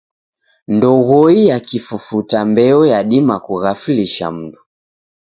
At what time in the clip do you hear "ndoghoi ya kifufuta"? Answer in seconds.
0.73-2.45